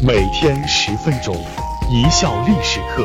[0.00, 1.34] 每天十分钟，
[1.90, 3.04] 一笑历史课。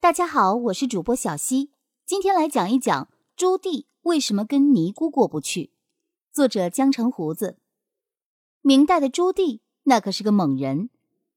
[0.00, 1.72] 大家好，我是主播小溪，
[2.06, 5.72] 今天来讲一讲朱棣为什么跟尼姑过不去。
[6.32, 7.58] 作者江城胡子。
[8.62, 10.88] 明代的朱棣那可是个猛人，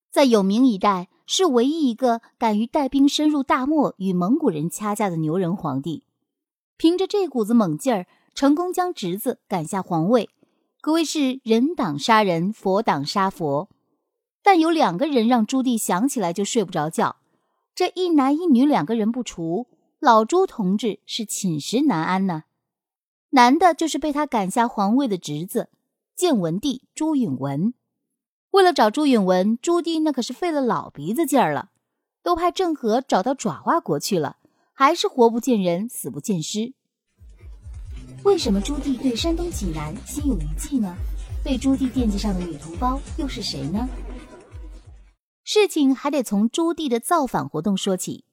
[0.09, 6.05] 在有明一代是唯一一个敢于带兵深入大漠与蒙古人掐架的牛人皇帝。
[6.77, 10.29] 凭着这股子猛劲儿，成功将侄子赶下皇位。
[10.85, 13.69] 可谓是人挡杀人，佛挡杀佛。
[14.43, 17.15] 但有两个人让朱棣想起来就睡不着觉。
[17.73, 19.65] 这一男一女两个人不除，
[19.99, 22.43] 老朱同志是寝食难安呢。
[23.31, 25.69] 男的就是被他赶下皇位的侄子，
[26.15, 27.73] 建文帝朱允文。
[28.51, 31.71] 为了找朱允文，朱棣那可是费了老鼻子劲儿了，
[32.21, 34.37] 都派郑和找到爪哇国去了，
[34.71, 36.75] 还是活不见人，死不见尸。
[38.25, 40.97] 为什么朱棣对山东济南心有余悸呢？
[41.43, 43.87] 被朱棣惦记上的女同胞又是谁呢？
[45.43, 48.25] 事情还得从朱棣的造反活动说起。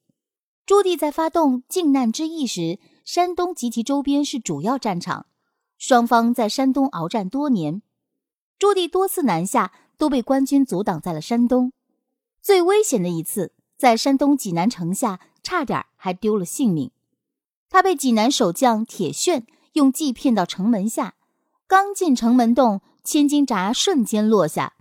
[0.64, 5.26] 朱棣在发动靖难之役时，山东及其周边是主要战场，
[5.76, 7.82] 双方在山东鏖战多年。
[8.58, 11.70] 朱棣多次南下，都被官军阻挡在了山东。
[12.40, 16.90] 最危险的一次，在山东济南城下，差点还丢了性命。
[17.68, 19.44] 他被济南守将铁铉。
[19.72, 21.14] 用计骗到城门下，
[21.66, 24.74] 刚进城门洞，千斤闸瞬间落下。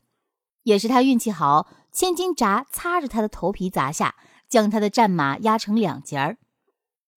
[0.63, 4.15] 也是他运气好，千斤闸擦着他的头皮砸下，
[4.47, 6.37] 将他的战马压成两截儿。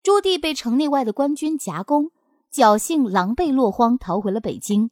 [0.02, 2.10] 朱棣被城内外的官军夹攻，
[2.52, 4.90] 侥幸狼狈落荒，逃回了北京。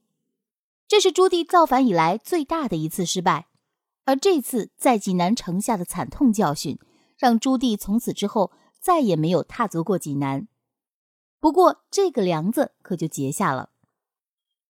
[0.88, 3.46] 这是朱棣造反以来最大的一次失败，
[4.04, 6.78] 而这次在济南城下的惨痛教训，
[7.16, 10.48] 让朱棣从此之后再也没有踏足过济南。
[11.42, 13.70] 不过，这个梁子可就结下了。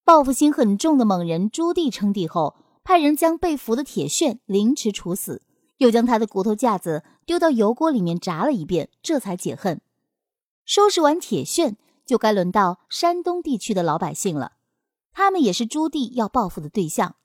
[0.03, 5.43] 报复心很重的猛人朱棣称帝后，派人将被俘的铁铉凌迟处死，
[5.77, 9.81] 又将他的骨头架子丢到油锅里面炸了一遍，这才解恨。
[10.65, 11.75] 收拾完铁铉，
[12.07, 14.53] 就该轮到山东地区的老百姓了。
[15.11, 17.17] 他们也是朱棣要报复的对象。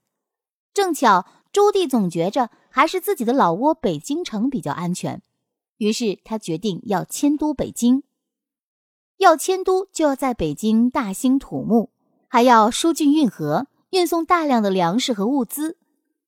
[0.74, 5.22] 正巧朱棣总觉着还是自己的老窝北京城比较安全，
[5.78, 8.02] 于是他决定要迁都北京。
[9.18, 11.90] 要迁都，就要在北京大兴土木，
[12.28, 15.76] 还要疏浚运河，运送大量的粮食和物资。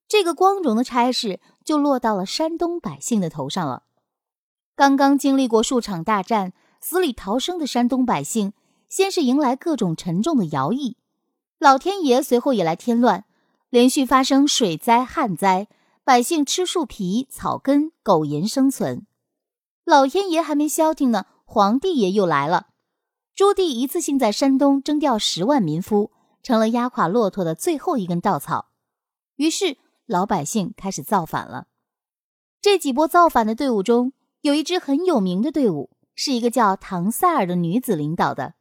[0.09, 3.84] 这个光荣的差事就落到了山东百姓的头上了。
[4.75, 8.53] 刚刚经历过数场大战，死里逃生的山东百姓，
[8.89, 10.97] 先是迎来各种沉重的徭役，
[11.61, 13.25] 老天爷随后也来添乱，
[13.69, 15.69] 连续发生水灾、旱灾，
[16.03, 19.07] 百姓吃树皮、草根，苟延生存。
[19.84, 22.70] 老天爷还没消停呢，皇帝爷又来了。
[23.35, 26.11] 朱棣一次性在山东征调十万民夫，
[26.43, 28.71] 成了压垮骆驼的最后一根稻草。
[29.37, 31.67] 于是老百姓开始造反了。
[32.61, 38.55] 这几波造反的队伍中，有一支很有名的队伍，是一个叫唐塞尔的女子领导的。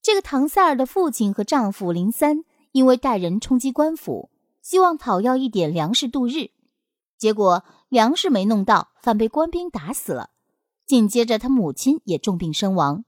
[0.00, 4.30] 这个唐塞尔的父亲和丈夫林三，因为带人冲击官府，
[4.62, 6.52] 希望讨要一点粮食度日，
[7.18, 10.30] 结果粮食没弄到，反被官兵打死了。
[10.86, 13.04] 紧接着，他母亲也重病身亡。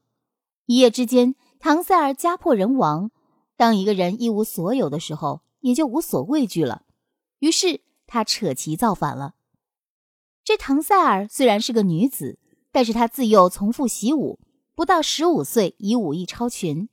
[0.65, 3.11] 一夜之间，唐塞尔家破人亡。
[3.57, 6.83] 当一个人一无所有的时候，也就无所畏惧了。
[7.39, 9.35] 于是他扯旗造反了。
[10.43, 12.39] 这唐塞尔虽然是个女子，
[12.71, 14.39] 但是她自幼从父习武，
[14.73, 16.89] 不到十五岁已武艺超群。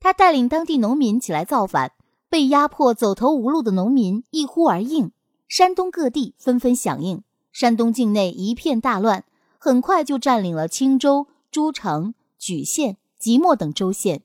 [0.00, 1.92] 她带领当地农民起来造反，
[2.30, 5.12] 被压迫走投无路的农民一呼而应，
[5.48, 7.22] 山东各地纷纷响应，
[7.52, 9.24] 山东境内一片大乱，
[9.58, 12.96] 很快就占领了青州、诸城、莒县。
[13.26, 14.22] 即墨等州县，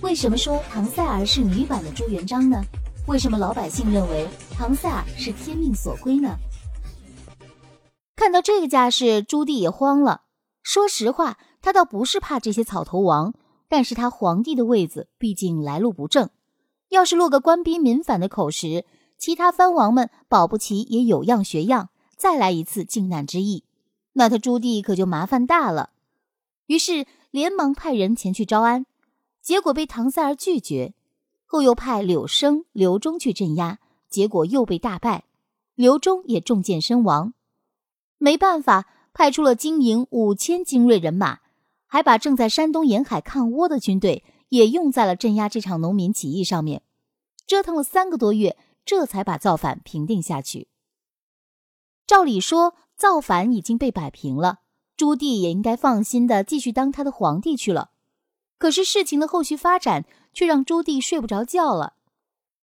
[0.00, 2.60] 为什么说唐赛儿是女版的朱元璋呢？
[3.06, 6.36] 为什么老百姓认为唐塞尔是天命所归呢？
[8.16, 10.22] 看到这个架势，朱棣也慌了。
[10.64, 13.34] 说实话，他倒不是怕这些草头王，
[13.68, 16.28] 但是他皇帝的位子毕竟来路不正，
[16.88, 18.84] 要是落个官逼民反的口实，
[19.16, 23.62] 其他藩王们保不齐也有样学样，再来一次靖难之役，
[24.14, 25.90] 那他朱棣可就麻烦大了。
[26.72, 28.86] 于是连忙派人前去招安，
[29.42, 30.94] 结果被唐塞尔拒绝。
[31.44, 33.78] 后又派柳生、刘忠去镇压，
[34.08, 35.24] 结果又被大败，
[35.74, 37.34] 刘忠也中箭身亡。
[38.16, 41.40] 没办法，派出了精营五千精锐人马，
[41.86, 46.80] 还把正在山东沿海抗倭的军队也用在了镇压这场农民起义上面。
[47.46, 50.68] 折腾了三个多月，这才把造反平定下去。
[52.06, 54.60] 照理说，造反已经被摆平了。
[54.96, 57.90] 朱棣也应该放心的继续当他的皇帝去了，
[58.58, 61.94] 可是事情的后续发展却让朱棣睡不着觉了。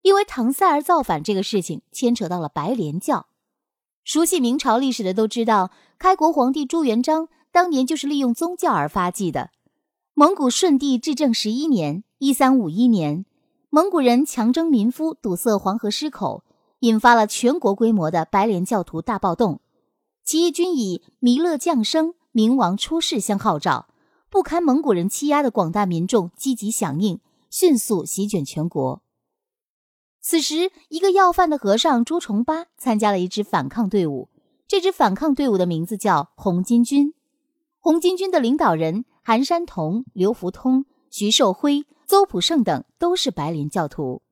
[0.03, 3.27] 因为唐塞尔造反这个事情牵扯到了白莲教。
[4.03, 9.51] 熟悉明朝历史的都知道，开国皇帝朱元璋当年就是利用宗教而发迹的。
[10.15, 13.27] 蒙古顺帝至正十一年（一三五一年），
[13.69, 16.45] 蒙古人强征民夫，堵塞黄河狮口，
[16.81, 19.61] 引发了全国规模的白莲教徒大暴动。
[20.25, 23.89] 起义军以“弥勒降生，明王出世”相号召，
[24.29, 27.21] 不堪蒙古人欺压的广大民众积极响应，
[27.51, 29.03] 迅速席卷全国。
[30.21, 34.29] 此时，一个要饭的和尚朱重八参加了一支反抗队伍，
[34.69, 37.15] 这支反抗队伍的名字叫红巾军。
[37.81, 44.23] 红巾军的领导人韩山童、刘福通、徐寿辉、邹普胜等都是白莲教徒。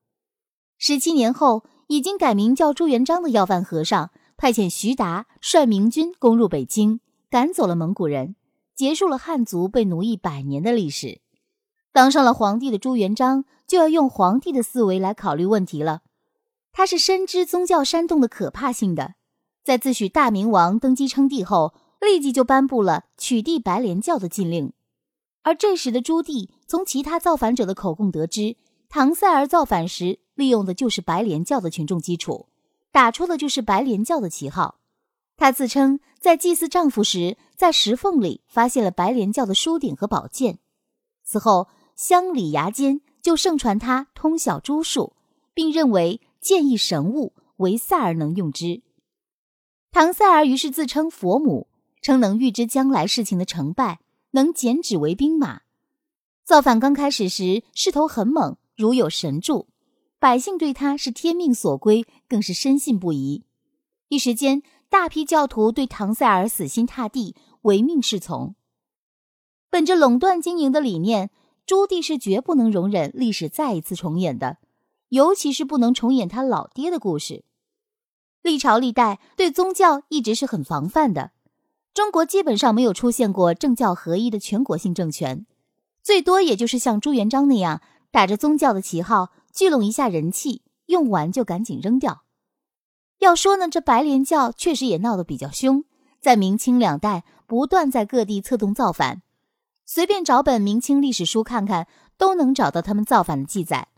[0.77, 4.11] 十七年后，已经改名叫朱元璋的要饭和尚。
[4.39, 8.37] 派遣徐达率明军攻入北京，赶走了蒙古人，
[8.73, 11.19] 结束了汉族被奴役百年的历史。
[11.91, 16.03] 当上了皇帝的朱元璋就要用皇帝的思维来考虑问题了。
[16.71, 19.15] 他是深知宗教煽动的可怕性的，
[19.65, 24.71] 在自诩大明王登基称帝后，立即就颁布了取缔白莲教的禁令。
[25.41, 28.55] 而这时的朱棣从其他造反者的口供得知，
[28.87, 32.47] 唐塞尔造反时利用的就是白莲教的群众基础。
[32.91, 34.79] 打出的就是白莲教的旗号。
[35.37, 40.59] 她自称在祭祀丈夫时，在石缝里发现了白莲教的书鼎和宝剑。
[41.23, 45.13] 此后，乡里衙间就盛传她通晓诸术，
[45.53, 48.81] 并认为剑意神物，唯塞儿能用之。
[49.91, 51.67] 唐塞尔于是自称佛母，
[52.01, 53.99] 称能预知将来事情的成败，
[54.31, 55.61] 能剪纸为兵马。
[56.43, 59.67] 造反刚开始时，势头很猛，如有神助。
[60.19, 63.45] 百姓对他是天命所归，更是深信不疑。
[64.09, 68.53] 一时间，大批教徒对唐塞尔死心塌地，唯命是从。
[69.69, 71.29] 本着垄断经营的理念，
[71.65, 74.57] 朱棣是绝不能容忍历史再一次重演的，
[75.07, 77.45] 尤其是不能重演他老爹的故事。
[78.41, 81.31] 历朝历代对宗教一直是很防范的，
[81.93, 85.45] 中国基本上没有出现过政教合一的全国性政权，
[86.03, 87.81] 最多也就是像朱元璋那样
[88.11, 89.29] 打着宗教的旗号。
[89.59, 92.23] 聚拢一下人气，用完就赶紧扔掉。
[93.17, 95.83] 要说呢，这白莲教确实也闹得比较凶，
[96.21, 99.21] 在明清两代不断在各地策动造反，
[99.85, 103.89] 随便找本明清历史书看看，都能找到他们造反的记载。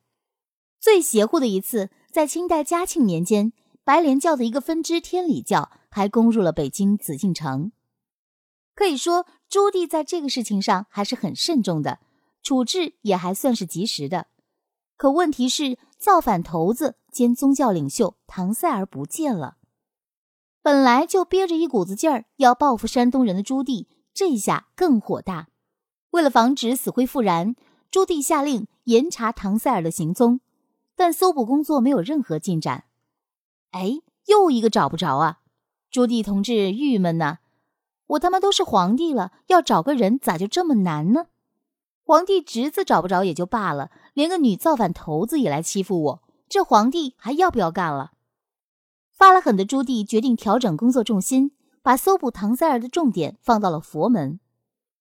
[0.79, 3.53] 最邪乎的一次，在清代嘉庆年间，
[3.83, 7.71] 白莲教的一个分支天理教还攻入了北京紫禁城。
[8.73, 11.99] 可以说，朱棣在这个事情上还是很慎重的，
[12.41, 14.25] 处置也还算是及时的。
[15.01, 19.57] 可问题是，造反头子兼宗教领袖唐塞尔不见了。
[20.61, 25.47] 本来就憋着一股子劲儿要报复山东人的朱棣，这下更火大。
[26.11, 27.55] 为了防止死灰复燃，
[27.89, 30.39] 朱棣下令严查唐塞尔的行踪，
[30.95, 32.83] 但搜捕工作没有任何进展。
[33.71, 35.39] 哎，又一个找不着啊！
[35.89, 37.39] 朱棣同志郁闷呐，
[38.05, 41.25] 我他妈都是皇帝了，要找个人咋就这么难呢？
[42.11, 48.11] 皇帝侄子找不着也就罢了，连个女造反头子也来欺负我，这皇帝还要不要干了？
[49.09, 54.41] 发了狠的朱棣决定调整工作重心，把搜捕唐赛儿的重点放到了佛门。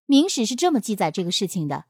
[0.07, 1.87] 明史是这么记载这个事情的：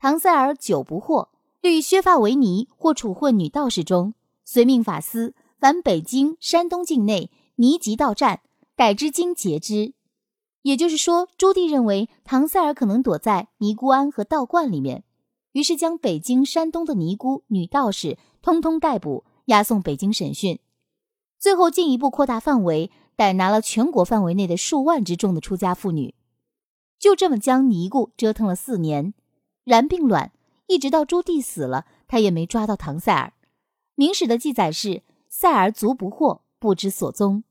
[0.00, 1.28] 唐赛儿久不惑，
[1.60, 8.40] 欲削发为尼或处混女道士中，随命法司凡北京、山东境内尼籍道战，
[8.74, 9.94] 逮之经劫之。
[10.64, 15.04] 也就是说，朱棣认为唐塞尔可能躲在尼姑庵和道观里面，
[15.52, 20.58] 于是将北京、山东的尼姑、女道士通通逮捕，押送北京审讯。
[21.38, 26.14] 最后进一步扩大范围，逮拿了全国范围内的数万之众的出家妇女。
[26.98, 29.12] 就这么将尼姑折腾了四年，
[29.64, 30.32] 然并卵，
[30.66, 33.34] 一直到朱棣死了，他也没抓到唐塞尔。
[33.96, 37.44] 明史的记载是：塞尔足不获，不知所踪。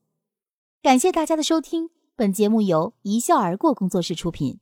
[0.82, 1.93] 感谢大家的收听。
[2.16, 4.60] 本节目由一笑而过工作室出品。